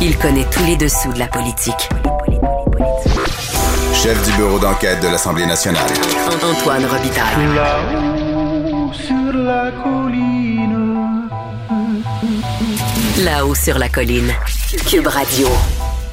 [0.00, 1.88] Il connaît tous les dessous de la politique.
[3.92, 5.90] Chef du bureau d'enquête de l'Assemblée nationale.
[6.40, 7.54] Antoine Robitaille.
[7.56, 11.28] Là-haut sur la colline.
[13.24, 14.32] Là-haut sur la colline.
[14.88, 15.48] Cube Radio.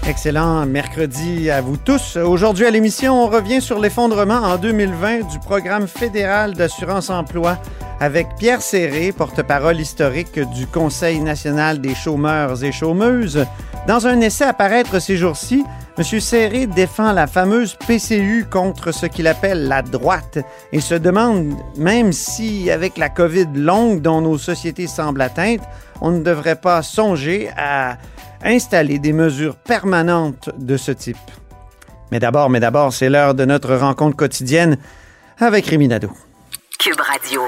[0.07, 2.15] Excellent mercredi à vous tous.
[2.17, 7.59] Aujourd'hui à l'émission, on revient sur l'effondrement en 2020 du programme fédéral d'assurance emploi
[7.99, 13.45] avec Pierre Serré, porte-parole historique du Conseil national des chômeurs et chômeuses.
[13.87, 15.63] Dans un essai à paraître ces jours-ci,
[15.97, 16.19] M.
[16.19, 20.39] Serré défend la fameuse PCU contre ce qu'il appelle la droite
[20.71, 25.61] et se demande même si, avec la COVID longue dont nos sociétés semblent atteintes,
[26.01, 27.97] on ne devrait pas songer à
[28.43, 31.17] installer des mesures permanentes de ce type.
[32.11, 34.77] Mais d'abord, mais d'abord, c'est l'heure de notre rencontre quotidienne
[35.39, 36.11] avec Rémi Nadeau.
[36.79, 37.41] Cube Radio.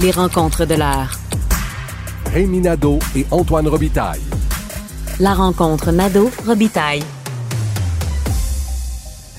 [0.00, 1.12] Les rencontres de l'heure.
[2.32, 4.20] Rémi Nadeau et Antoine Robitaille.
[5.20, 7.02] La rencontre Nadeau-Robitaille.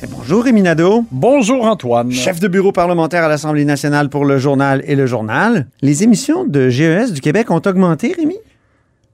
[0.03, 1.05] Et bonjour Rémi Nadeau.
[1.11, 2.11] Bonjour Antoine.
[2.11, 5.67] Chef de bureau parlementaire à l'Assemblée nationale pour le journal et le journal.
[5.81, 8.37] Les émissions de GES du Québec ont augmenté, Rémi?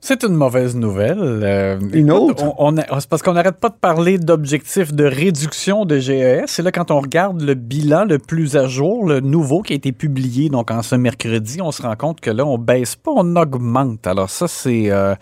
[0.01, 1.17] C'est une mauvaise nouvelle.
[1.21, 2.43] Euh, Une autre?
[2.57, 6.43] on- on- c'est parce qu'on n'arrête pas de parler d'objectifs de réduction de GES.
[6.47, 9.75] C'est là quand on regarde le bilan le plus à jour, le nouveau qui a
[9.77, 13.11] été publié donc en ce mercredi, on se rend compte que là, on baisse pas,
[13.16, 14.05] on augmente.
[14.07, 14.91] Alors ça, c'est...
[14.91, 15.16] euh,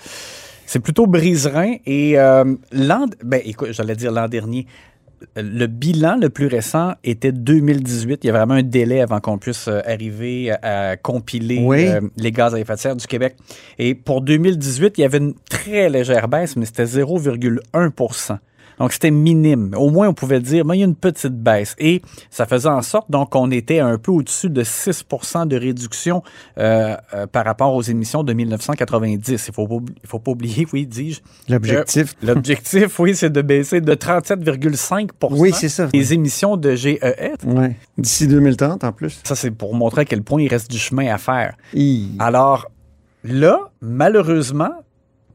[0.72, 1.76] c'est plutôt briserin.
[1.86, 3.06] Et euh, l'an...
[3.26, 4.66] Ben, écoute, j'allais dire l'an dernier.
[5.36, 8.24] Le bilan le plus récent était 2018.
[8.24, 11.88] Il y a vraiment un délai avant qu'on puisse euh, arriver à, à compiler Oui.
[11.88, 13.36] euh, les gaz à effet de serre du Québec.
[13.78, 18.38] Et pour 2018, il y avait une très légère baisse, mais c'était 0,1
[18.80, 19.74] donc, c'était minime.
[19.78, 21.76] Au moins, on pouvait dire, mais il y a une petite baisse.
[21.80, 25.06] Et ça faisait en sorte, donc, qu'on était un peu au-dessus de 6
[25.46, 26.24] de réduction
[26.58, 29.48] euh, euh, par rapport aux émissions de 1990.
[29.48, 31.22] Il faut, il faut pas oublier, oui, dis-je.
[31.52, 32.16] L'objectif.
[32.24, 35.90] L'objectif, oui, c'est de baisser de 37,5 Oui, ça.
[35.94, 37.00] les émissions de GES.
[37.46, 37.76] Ouais.
[37.98, 39.20] D'ici 2030 en plus.
[39.24, 41.56] Ça, c'est pour montrer à quel point il reste du chemin à faire.
[41.74, 42.12] Hi.
[42.20, 42.68] Alors,
[43.24, 44.72] là, malheureusement,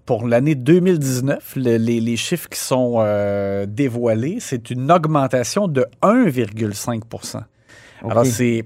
[0.07, 5.85] pour l'année 2019, le- les, les chiffres qui sont euh, dévoilés, c'est une augmentation de
[6.03, 7.43] 1,5%
[8.03, 8.27] Alors, Ok.
[8.27, 8.65] c'est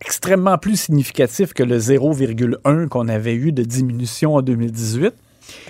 [0.00, 5.14] extrêmement plus significatif que le 0,1 qu'on avait eu de diminution en 2018.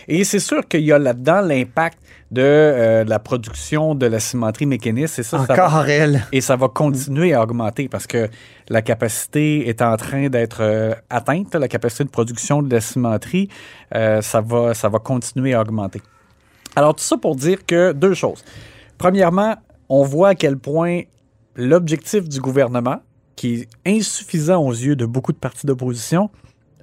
[0.08, 1.98] Et c'est sûr qu'il y a là-dedans l'impact
[2.30, 5.18] de euh, la production de la cimenterie mécaniste.
[5.18, 6.24] Et ça, ça va- Encore elle.
[6.32, 8.28] et ça va continuer à augmenter parce que
[8.68, 13.48] la capacité est en train d'être euh, atteinte, la capacité de production de la cimenterie,
[13.94, 16.00] euh, ça, va, ça va continuer à augmenter.
[16.74, 18.44] Alors, tout ça pour dire que deux choses.
[18.98, 19.56] Premièrement,
[19.88, 21.02] on voit à quel point
[21.54, 22.96] l'objectif du gouvernement,
[23.36, 26.28] qui est insuffisant aux yeux de beaucoup de partis d'opposition,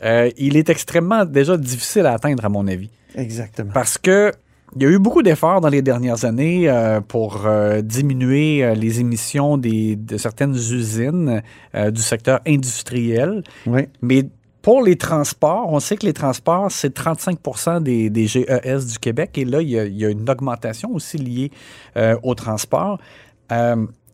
[0.03, 2.89] euh, il est extrêmement déjà difficile à atteindre, à mon avis.
[3.15, 3.71] Exactement.
[3.73, 4.31] Parce que
[4.75, 8.73] il y a eu beaucoup d'efforts dans les dernières années euh, pour euh, diminuer euh,
[8.73, 11.43] les émissions des, de certaines usines
[11.91, 13.43] du secteur industriel.
[13.67, 13.83] Oui.
[14.01, 14.25] Mais
[14.63, 19.37] pour les transports, on sait que les transports, c'est 35% des, des GES du Québec.
[19.37, 21.51] Et là, il y a, il y a une augmentation aussi liée
[21.97, 22.97] euh, au transport.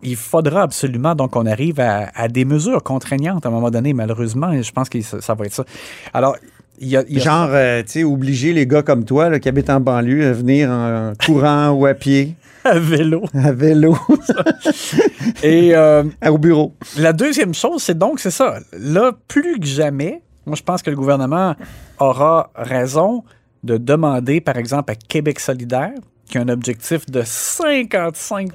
[0.02, 3.94] Il faudra absolument donc qu'on arrive à, à des mesures contraignantes à un moment donné,
[3.94, 5.66] malheureusement, et je pense que ça, ça va être ça.
[6.14, 6.38] Alors,
[6.80, 9.28] il y a, il y a- Genre, euh, tu sais, obliger les gars comme toi
[9.30, 13.24] là, qui habitent en banlieue à venir en courant ou à pied, à vélo.
[13.34, 13.98] à vélo,
[15.44, 16.74] Et euh, au bureau.
[16.98, 18.60] La deuxième chose, c'est donc, c'est ça.
[18.78, 21.56] Là, plus que jamais, moi, je pense que le gouvernement
[22.00, 23.24] aura raison
[23.64, 25.92] de demander, par exemple, à Québec solidaire,
[26.30, 28.52] qui a un objectif de 55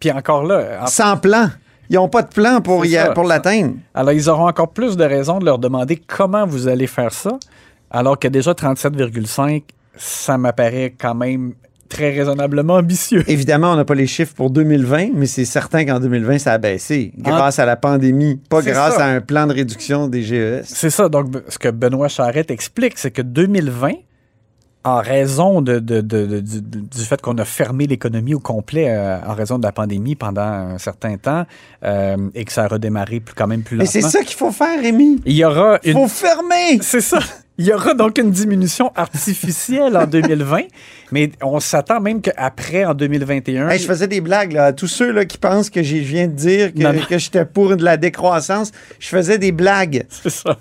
[0.00, 1.48] Puis encore là, en- Sans plan.
[1.88, 3.74] Ils n'ont pas de plan pour, y a- pour l'atteindre.
[3.94, 7.38] alors ils auront encore plus de raisons de leur demander comment vous allez faire ça,
[7.92, 9.62] alors que déjà 37,5,
[9.96, 11.54] ça m'apparaît quand même
[11.88, 13.22] très raisonnablement ambitieux.
[13.28, 16.58] Évidemment, on n'a pas les chiffres pour 2020, mais c'est certain qu'en 2020, ça a
[16.58, 19.04] baissé grâce à la pandémie, pas grâce ça.
[19.04, 20.62] à un plan de réduction des GES.
[20.64, 21.08] C'est ça.
[21.08, 23.92] Donc, ce que Benoît Charette explique, c'est que 2020,
[24.86, 28.86] en raison de, de- de- de- du, du fait qu'on a fermé l'économie au complet
[28.88, 31.44] euh, en raison de la pandémie pendant un certain temps
[31.84, 34.00] euh, et que ça a redémarré plus, quand même plus Mais lentement.
[34.08, 35.20] c'est ça qu'il faut faire, Rémi.
[35.26, 35.98] Il y aura Il une.
[35.98, 36.78] faut fermer.
[36.82, 37.18] C'est ça.
[37.58, 40.64] Il y aura donc une diminution artificielle en 2020,
[41.10, 43.70] mais on s'attend même qu'après, en 2021.
[43.70, 46.32] Hey, je faisais des blagues là, tous ceux là, qui pensent que je viens de
[46.34, 47.00] dire Non, non.
[47.00, 48.72] que, que j'étais pour de la décroissance.
[48.98, 50.04] Je faisais des blagues.
[50.10, 50.58] C'est ça.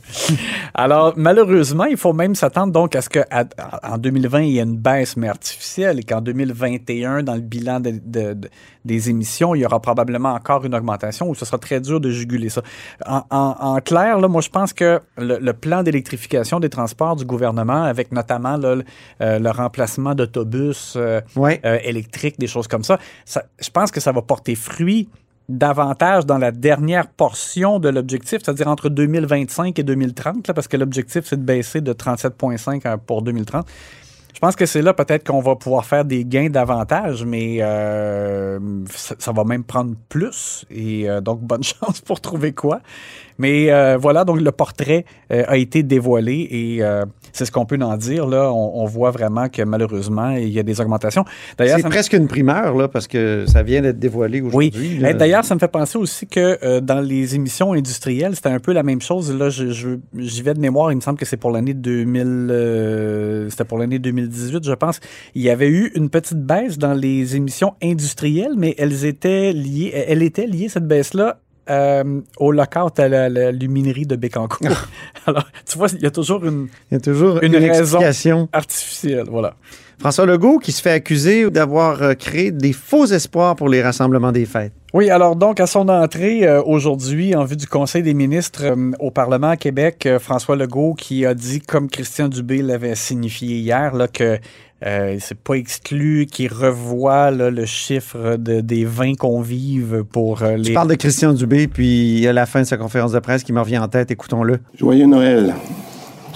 [0.74, 4.78] Alors, malheureusement, il faut même s'attendre donc à ce qu'en 2020, il y ait une
[4.78, 8.50] baisse, mais artificielle, et qu'en 2021, dans le bilan de- de- de-
[8.86, 12.10] des émissions, il y aura probablement encore une augmentation où ce sera très dur de
[12.12, 12.62] juguler ça.
[13.06, 16.85] En, en- en clair, là, moi, je pense que le, le plan d'électrification des transports
[16.86, 18.84] transports du gouvernement, avec notamment là, le,
[19.22, 21.60] euh, le remplacement d'autobus euh, Ouais.
[21.66, 23.00] euh, électriques, des choses comme ça.
[23.26, 23.44] ça.
[23.60, 25.10] Je pense que ça va porter fruit
[25.50, 30.78] davantage dans la dernière portion de l'objectif, c'est-à-dire entre 2025 et 2030, là, parce que
[30.78, 33.66] l'objectif, c'est de baisser de 37,5 à- pour 2030.
[34.36, 38.60] Je pense que c'est là peut-être qu'on va pouvoir faire des gains davantage, mais euh,
[38.94, 40.66] ça, ça va même prendre plus.
[40.70, 42.82] Et euh, donc, bonne chance pour trouver quoi.
[43.38, 46.82] Mais euh, voilà, donc le portrait a été dévoilé et
[47.34, 48.28] c'est ce qu'on peut en dire.
[48.28, 51.26] Là, on, on voit vraiment que malheureusement, il y a des augmentations.
[51.58, 54.48] D'ailleurs, C'est me- presque une primeur, là, parce que ça vient d'être dévoilé oui.
[54.70, 55.00] aujourd'hui.
[55.00, 55.10] là.
[55.10, 58.72] Eh, D'ailleurs, ça me fait penser aussi que dans les émissions industrielles, c'était un peu
[58.72, 59.36] la même chose.
[59.38, 60.94] Là, je, je- j'y vais de mémoire.
[60.94, 62.48] Il me semble que c'est pour l'année 2000.
[62.52, 65.00] euh, c'était pour l'année 2018, je pense.
[65.33, 69.92] Il y avait eu une petite baisse dans les émissions industrielles, mais elles étaient liées.
[70.07, 71.39] Elle était liée cette baisse-là.
[71.70, 74.68] Euh, au lockout à la, la luminerie de Bécancour.
[75.26, 77.98] Alors, tu vois, il y a toujours une Il y a toujours Une une, raison.
[78.00, 78.50] explication.
[78.54, 79.26] artificielle.
[79.30, 79.56] Voilà.
[79.98, 84.34] François Legault qui se fait accuser d'avoir euh, créé des faux espoirs pour les rassemblements
[84.34, 84.74] des fêtes.
[84.94, 88.92] Oui, alors donc à son entrée euh, aujourd'hui en vue du Conseil des ministres euh,
[89.00, 93.56] au Parlement à Québec, euh, François Legault qui a dit, comme Christian Dubé l'avait signifié
[93.58, 94.38] hier, là, que
[94.86, 100.58] euh, c'est pas exclu qu'il revoit là, le chiffre de, des 20 convives pour euh,
[100.58, 100.74] Je les...
[100.74, 103.60] parle de Christian Dubé, puis à la fin de sa conférence de presse qui me
[103.60, 104.60] revient en tête, écoutons-le.
[104.78, 105.54] Joyeux Noël.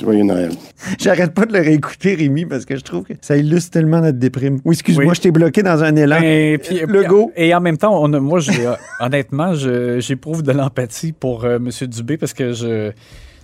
[0.02, 0.52] Joyeux Noël.
[0.98, 4.18] J'arrête pas de le réécouter, Rémi, parce que je trouve que ça illustre tellement notre
[4.18, 4.60] déprime.
[4.64, 5.16] Oui, excuse-moi, Oui.
[5.16, 6.20] je t'ai bloqué dans un élan.
[6.24, 7.32] Et, puis- Legault.
[7.36, 9.54] et en même temps, on a- moi, j'ai, euh, honnêtement,
[10.00, 11.70] j'éprouve de l'empathie pour euh, M.
[11.88, 12.92] Dubé parce que je.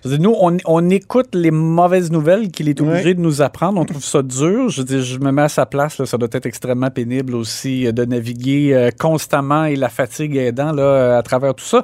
[0.09, 3.79] Dire, nous, on, on écoute les mauvaises nouvelles qu'il est obligé de nous apprendre.
[3.79, 4.69] On trouve ça dur.
[4.69, 5.97] Je dire, je me mets à sa place.
[5.97, 10.35] là, ça doit être extrêmement pénible aussi euh, de naviguer euh, constamment et la fatigue
[10.37, 11.83] aidant là, euh, à travers tout ça.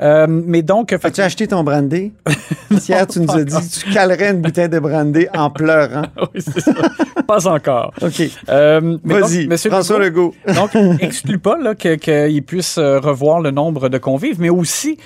[0.00, 2.12] Euh, mais donc, fait- As-tu acheté ton brandy?
[2.88, 6.02] Hier, tu nous as dit que tu calerais une bouteille de brandy en pleurant.
[6.34, 6.72] oui, c'est ça.
[7.26, 7.92] pas encore.
[8.02, 8.22] OK.
[8.48, 10.54] Euh, Vas-y, François Legault- Legault.
[10.54, 14.96] Donc, exclut pas là, que- qu'il puisse revoir le nombre de convives, mais aussi,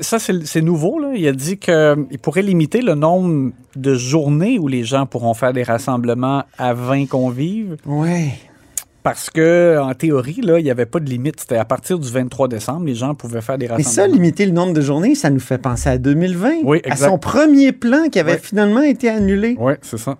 [0.00, 1.58] ça c'est nouveau, là, il a dit
[1.96, 6.74] qu'il pourrait limiter le nombre de journées où les gens pourront faire des rassemblements à
[6.74, 8.28] 20 convives, Ouais.
[9.02, 11.40] parce que en théorie, là, il n'y avait pas de limite.
[11.40, 14.14] C'était à partir du 23 décembre, les gens pouvaient faire des Mais ça, rassemblements.
[14.14, 16.62] limiter le nombre de journées, ça nous fait penser à 2020.
[16.64, 17.08] Oui, À exact.
[17.10, 19.56] son premier plan qui avait finalement été annulé.
[19.58, 20.16] Oui, c'est ça.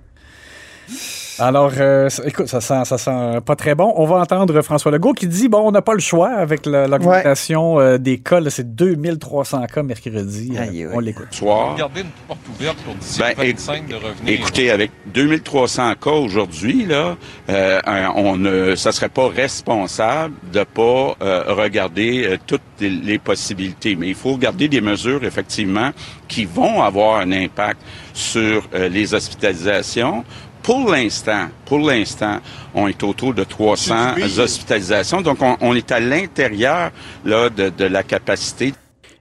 [1.39, 3.93] Alors, euh, écoute, ça sent, ça sent pas très bon.
[3.97, 6.87] On va entendre François Legault qui dit bon, on n'a pas le choix avec la-
[6.89, 8.41] l'augmentation euh, des cas.
[8.41, 10.53] là, C'est 2300 cas mercredi.
[10.57, 10.89] Euh, Aïe, aïe.
[10.93, 11.27] on l'écoute.
[11.33, 11.75] soir.
[11.77, 14.15] Garder une porte ouverte pour d'ici Ben, le éc- 25 de revenir.
[14.41, 17.17] Écoutez, avec 2300 cas aujourd'hui, là,
[17.51, 17.81] euh,
[18.15, 23.95] on ne, ça serait pas responsable de pas euh, regarder euh, toutes les, les possibilités.
[23.97, 25.91] Mais il faut regarder des mesures effectivement
[26.29, 27.81] qui vont avoir un impact
[28.15, 30.25] sur euh, les hospitalisations.
[30.67, 32.41] Pour l'instant, pour l'instant,
[32.75, 35.21] on est autour de 300 hospitalisations.
[35.21, 36.91] Donc, on, on est à l'intérieur
[37.25, 38.75] là de, de la capacité.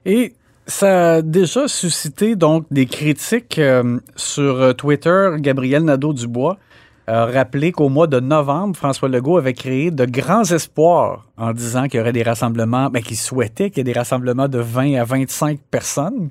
[0.04, 0.34] Et
[0.66, 5.30] ça a déjà suscité donc des critiques euh, sur euh, Twitter.
[5.36, 6.58] Gabriel Nadeau-Dubois
[7.06, 11.86] a rappelé qu'au mois de novembre, François Legault avait créé de grands espoirs en disant
[11.86, 14.94] qu'il y aurait des rassemblements, mais qu'il souhaitait qu'il y ait des rassemblements de 20
[14.94, 16.30] à 25 personnes.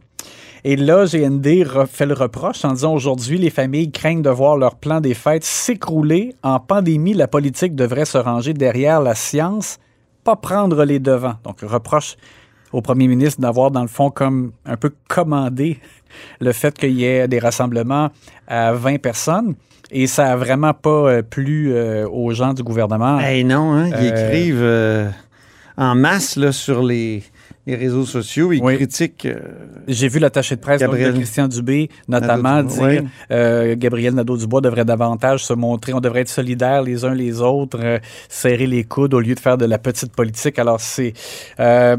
[0.68, 4.78] Et là, GND fait le reproche en disant aujourd'hui, les familles craignent de voir leur
[4.78, 6.34] plan des fêtes s'écrouler.
[6.42, 9.78] En pandémie, la politique devrait se ranger derrière la science,
[10.24, 11.36] pas prendre les devants.
[11.44, 12.16] Donc, reproche
[12.74, 15.78] au premier ministre d'avoir, dans le fond, comme un peu commandé
[16.40, 18.10] le fait qu'il y ait des rassemblements
[18.48, 19.54] à 20 personnes.
[19.92, 23.20] Et ça a vraiment pas euh, plu euh, aux gens du gouvernement.
[23.20, 25.12] Hey, non, hein, ils Euh, écrivent euh,
[25.78, 27.22] en masse là, sur les,
[27.68, 28.52] les réseaux sociaux.
[28.54, 28.76] Ils Oui.
[28.76, 29.26] critiquent.
[29.26, 29.40] euh,
[29.88, 33.00] J'ai vu l'attaché de presse donc, Gabriel de Christian Dubé, notamment dire oui.
[33.32, 37.80] euh, Gabriel Nadeau-Dubois devrait davantage se montrer, on devrait être solidaires les uns les autres,
[37.84, 37.98] euh,
[38.30, 40.60] serrer les coudes au lieu de faire de la petite politique.
[40.60, 41.14] Alors, c'est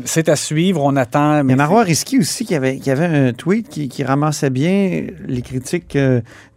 [0.04, 1.38] c'est à suivre, on attend.
[1.38, 4.04] Il y mais a Marois Risky aussi qui avait, qui avait un tweet qui, qui
[4.04, 5.96] ramassait bien les critiques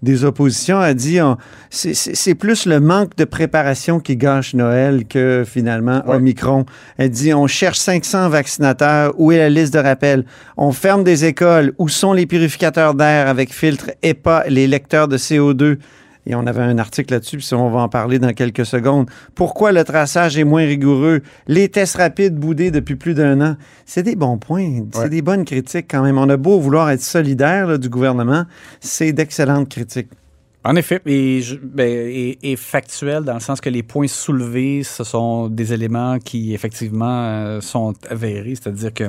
[0.01, 0.79] des oppositions.
[0.79, 1.37] A dit on-
[1.69, 6.03] c'est- c'est plus le manque de préparation qui gâche Noël que finalement.
[6.07, 6.65] Omicron.
[6.97, 8.98] Elle dit on cherche 500 vaccinateurs.
[9.17, 10.25] Où est la liste de rappel?
[10.57, 11.73] On ferme des écoles.
[11.77, 15.77] Où sont les purificateurs d'air avec filtre EPA, les lecteurs de CO2?
[16.25, 19.09] Et on avait un article là-dessus, puis on va en parler dans quelques secondes.
[19.33, 21.21] Pourquoi le traçage est moins rigoureux?
[21.47, 23.55] Les tests rapides boudés depuis plus d'un an.
[23.85, 24.81] C'est des bons points.
[24.93, 25.09] C'est Ouais.
[25.09, 26.19] des bonnes critiques quand même.
[26.19, 28.43] On a beau vouloir être solidaire là, du gouvernement,
[28.79, 30.09] c'est d'excellentes critiques.
[30.65, 35.05] En effet, et, ben, et, et factuel dans le sens que les points soulevés, ce
[35.05, 39.05] sont des éléments qui effectivement euh, sont avérés, c'est-à-dire que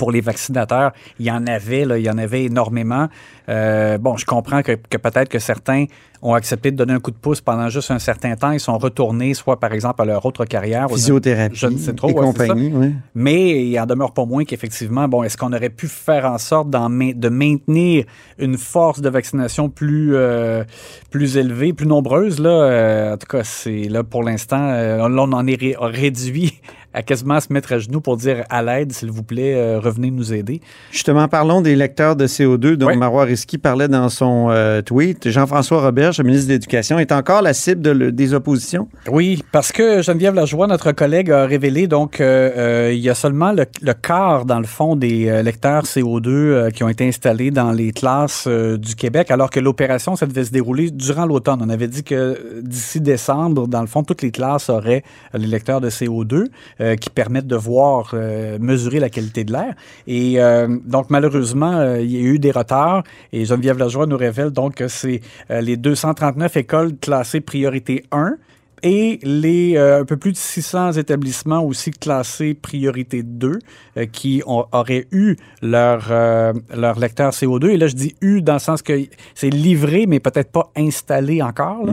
[0.00, 3.06] pour les vaccinateurs, il y en avait, là, il y en avait énormément.
[3.50, 5.84] Euh, bon, je comprends que, que peut-être que certains
[6.22, 8.50] ont accepté de donner un coup de pouce pendant juste un certain temps.
[8.52, 10.88] Ils sont retournés, soit par exemple à leur autre carrière.
[10.88, 12.08] Physiothérapie Je ne sais trop.
[12.10, 12.94] et ouais, compagnie, oui.
[13.14, 16.68] Mais il en demeure pas moins qu'effectivement, bon, est-ce qu'on aurait pu faire en sorte
[16.70, 18.04] de maintenir
[18.38, 20.64] une force de vaccination plus, euh,
[21.10, 22.38] plus élevée, plus nombreuse?
[22.40, 25.76] Là, Euh, en tout cas, c'est là pour l'instant, euh, là, on en est ré-
[25.78, 26.60] réduit
[26.92, 30.10] à quasiment se mettre à genoux pour dire à l'aide, s'il vous plaît, euh, revenez
[30.10, 30.60] nous aider.
[30.90, 32.96] Justement, parlons des lecteurs de CO2 dont Oui.
[32.96, 35.28] Marois Risky parlait dans son euh, tweet.
[35.28, 38.88] Jean-François Roberge, le ministre de l'Éducation, est encore la cible de le- des oppositions?
[39.10, 43.14] Oui, parce que Geneviève Lajoie, notre collègue, a révélé donc euh, euh, il y a
[43.14, 47.06] seulement le, le quart, dans le fond, des euh, lecteurs CO2 euh, qui ont été
[47.06, 51.26] installés dans les classes euh, du Québec, alors que l'opération, ça devait se dérouler durant
[51.26, 51.60] l'automne.
[51.62, 55.02] On avait dit que d'ici décembre, dans le fond, toutes les classes auraient
[55.34, 56.46] les lecteurs de CO2
[56.80, 59.74] euh, qui permettent de voir, euh, mesurer la qualité de l'air.
[60.06, 64.16] Et euh, donc, malheureusement, euh, il y a eu des retards et Geneviève Lajoie nous
[64.16, 65.20] révèle donc que c'est
[65.50, 68.36] les 239 écoles classées priorité 1
[68.82, 73.58] et les euh, un peu plus de 600 établissements aussi classés priorité 2
[73.96, 77.70] euh, qui ont- auraient eu leur, euh, leur lecteur CO2.
[77.70, 78.92] Et là, je dis eu dans le sens que
[79.34, 81.84] c'est livré, mais peut-être pas installé encore.
[81.86, 81.92] là.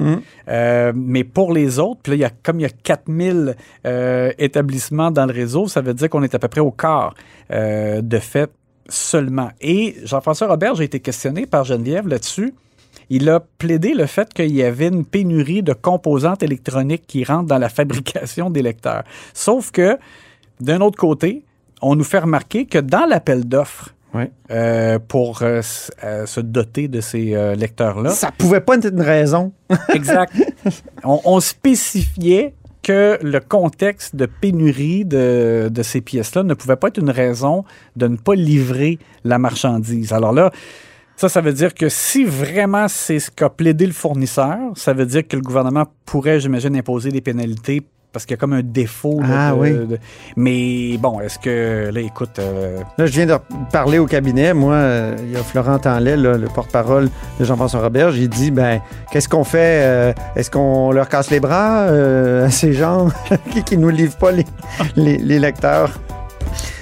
[0.49, 3.55] Euh, mais pour les autres, puis là, il y a, comme il y a 4000
[3.85, 7.13] euh, établissements dans le réseau, ça veut dire qu'on est à peu près au quart
[7.51, 8.49] euh, de fait
[8.89, 9.49] seulement.
[9.59, 12.53] Et Jean-François Robert, j'ai été questionné par Geneviève là-dessus.
[13.09, 17.47] Il a plaidé le fait qu'il y avait une pénurie de composantes électroniques qui rentrent
[17.47, 19.03] dans la fabrication des lecteurs.
[19.33, 19.97] Sauf que,
[20.59, 21.43] d'un autre côté,
[21.81, 23.93] on nous fait remarquer que dans l'appel d'offres
[24.49, 25.61] euh, pour euh,
[26.03, 29.51] euh, se doter de ces lecteurs-là, Ça pouvait pas être une raison.
[29.93, 30.33] Exact.
[31.03, 36.87] on, on spécifiait que le contexte de pénurie de, de ces pièces-là ne pouvait pas
[36.87, 37.65] être une raison
[37.97, 40.13] de ne pas livrer la marchandise.
[40.13, 40.51] Alors là,
[41.17, 45.05] ça, ça veut dire que si vraiment c'est ce qu'a plaidé le fournisseur, ça veut
[45.05, 47.81] dire que le gouvernement pourrait, j'imagine, imposer des pénalités
[48.13, 49.19] parce qu'il y a comme un défaut.
[49.21, 49.71] là, Ah de- oui.
[49.73, 49.99] de-
[50.37, 53.35] mais bon, est-ce que, là, écoute, euh, Là, je viens de
[53.71, 54.53] parler au cabinet.
[54.53, 57.09] Moi, euh, il y a Florent Tanlet, là, le porte-parole
[57.39, 58.11] de Jean-François Robert.
[58.11, 58.79] J'ai dit, ben,
[59.11, 59.81] qu'est-ce qu'on fait?
[59.83, 63.09] Euh, Est-ce qu'on leur casse les bras à ces gens
[63.51, 64.45] qui, qui nous livrent pas les,
[64.95, 65.99] les, les lecteurs?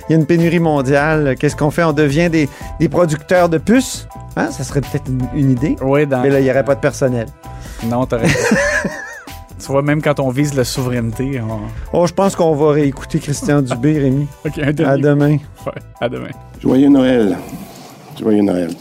[0.07, 1.35] Il y a une pénurie mondiale.
[1.39, 1.83] Qu'est-ce qu'on fait?
[1.83, 2.47] On devient des,
[2.79, 4.07] des producteurs de puces?
[4.35, 4.51] Hein?
[4.51, 5.75] Ça serait peut-être une, une idée.
[5.81, 6.21] oui, dans...
[6.21, 7.27] Mais là, il n'y aurait pas de personnel.
[7.85, 8.33] Non, t'as raison.
[9.59, 11.59] tu vois, même quand on vise la souveraineté, on...
[11.93, 14.27] Oh, je pense qu'on va réécouter Christian Dubé, Rémi.
[14.45, 15.37] OK, un À demain.
[15.65, 16.29] Ouais, à demain.
[16.61, 17.37] Joyeux Noël.
[18.19, 18.71] Joyeux Noël.